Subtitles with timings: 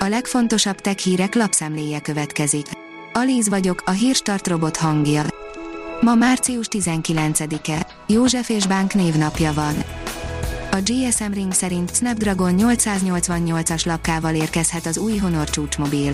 [0.00, 2.66] A legfontosabb tech hírek lapszemléje következik.
[3.12, 5.22] Alíz vagyok, a hírstart robot hangja.
[6.00, 7.86] Ma március 19-e.
[8.06, 9.74] József és Bánk névnapja van.
[10.70, 16.12] A GSM Ring szerint Snapdragon 888-as lapkával érkezhet az új Honor csúcsmobil.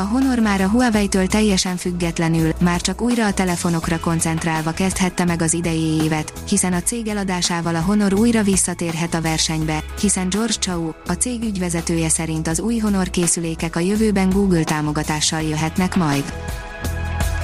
[0.00, 5.42] A Honor már a Huawei-től teljesen függetlenül, már csak újra a telefonokra koncentrálva kezdhette meg
[5.42, 10.52] az idei évet, hiszen a cég eladásával a Honor újra visszatérhet a versenybe, hiszen George
[10.52, 16.32] Chau, a cég ügyvezetője szerint az új Honor készülékek a jövőben Google támogatással jöhetnek majd.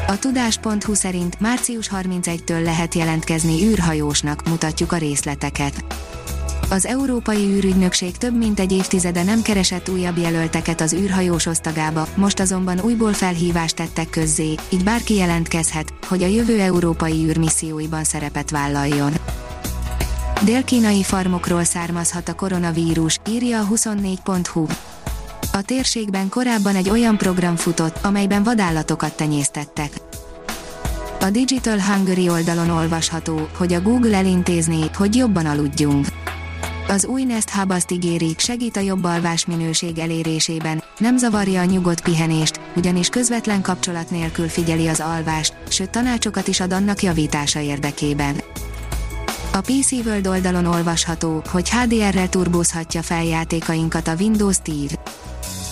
[0.07, 5.85] A tudás.hu szerint március 31-től lehet jelentkezni űrhajósnak, mutatjuk a részleteket.
[6.71, 12.41] Az Európai űrügynökség több mint egy évtizede nem keresett újabb jelölteket az űrhajós osztagába, most
[12.41, 19.13] azonban újból felhívást tettek közzé, így bárki jelentkezhet, hogy a jövő európai űrmisszióiban szerepet vállaljon.
[20.45, 24.67] Dél-kínai farmokról származhat a koronavírus, írja a 24.hu.
[25.53, 29.91] A térségben korábban egy olyan program futott, amelyben vadállatokat tenyésztettek.
[31.21, 36.07] A Digital Hungary oldalon olvasható, hogy a Google elintézné, hogy jobban aludjunk.
[36.89, 42.01] Az új Nest Hub azt ígéri, segít a jobb alvásminőség elérésében, nem zavarja a nyugodt
[42.01, 48.41] pihenést, ugyanis közvetlen kapcsolat nélkül figyeli az alvást, sőt tanácsokat is ad annak javítása érdekében.
[49.53, 54.99] A PC World oldalon olvasható, hogy HDR-rel turbózhatja fel játékainkat a Windows 10.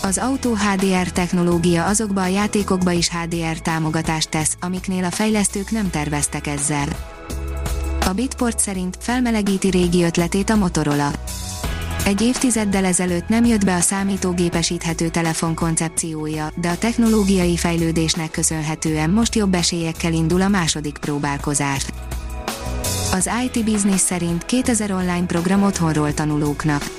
[0.02, 5.90] Az Auto HDR technológia azokba a játékokba is HDR támogatást tesz, amiknél a fejlesztők nem
[5.90, 7.13] terveztek ezzel.
[8.06, 11.10] A Bitport szerint felmelegíti régi ötletét a Motorola.
[12.04, 19.10] Egy évtizeddel ezelőtt nem jött be a számítógépesíthető telefon koncepciója, de a technológiai fejlődésnek köszönhetően
[19.10, 21.86] most jobb esélyekkel indul a második próbálkozás.
[23.12, 26.90] Az IT Business szerint 2000 online program otthonról tanulóknak.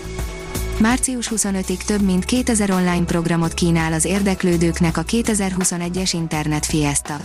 [0.80, 7.18] Március 25-ig több mint 2000 online programot kínál az érdeklődőknek a 2021-es Internet Fiesta.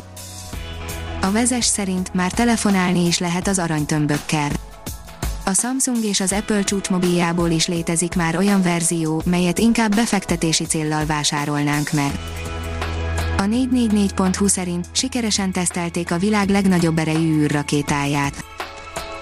[1.22, 4.50] A vezes szerint már telefonálni is lehet az aranytömbökkel.
[5.44, 11.06] A Samsung és az Apple csúcsmobiljából is létezik már olyan verzió, melyet inkább befektetési céllal
[11.06, 12.10] vásárolnánk meg.
[13.36, 18.44] A 444.hu szerint sikeresen tesztelték a világ legnagyobb erejű űrrakétáját.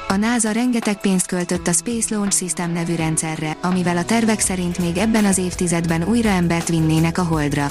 [0.08, 4.78] A NASA rengeteg pénzt költött a Space Launch System nevű rendszerre, amivel a tervek szerint
[4.78, 7.66] még ebben az évtizedben újra embert vinnének a Holdra.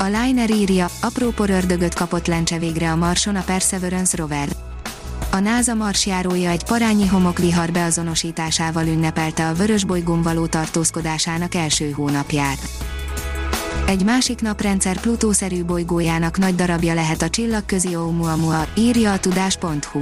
[0.00, 4.48] A Liner írja, apró porördögöt kapott lencse végre a Marson a Perseverance rover.
[5.30, 12.58] A NASA marsjárója egy parányi homokvihar beazonosításával ünnepelte a vörös bolygón való tartózkodásának első hónapját.
[13.86, 20.00] Egy másik naprendszer Plutószerű bolygójának nagy darabja lehet a csillagközi Oumuamua, írja a tudás.hu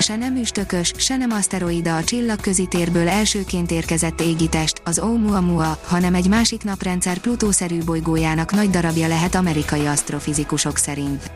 [0.00, 6.14] se nem üstökös, se nem aszteroida a csillagközi térből elsőként érkezett égitest, az Oumuamua, hanem
[6.14, 11.30] egy másik naprendszer Plutószerű bolygójának nagy darabja lehet amerikai asztrofizikusok szerint.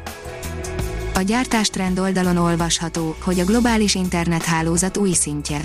[1.14, 5.60] A gyártástrend oldalon olvasható, hogy a globális internethálózat új szintje.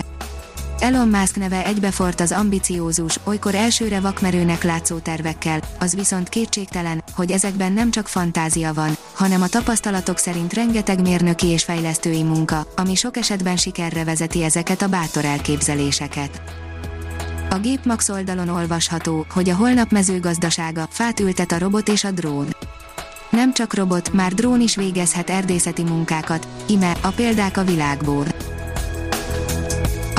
[0.80, 7.30] Elon Musk neve egybefort az ambiciózus, olykor elsőre vakmerőnek látszó tervekkel, az viszont kétségtelen, hogy
[7.30, 12.94] ezekben nem csak fantázia van, hanem a tapasztalatok szerint rengeteg mérnöki és fejlesztői munka, ami
[12.94, 16.42] sok esetben sikerre vezeti ezeket a bátor elképzeléseket.
[17.50, 22.56] A Gépmax oldalon olvasható, hogy a holnap mezőgazdasága fát ültet a robot és a drón.
[23.30, 28.26] Nem csak robot, már drón is végezhet erdészeti munkákat, ime a példák a világból.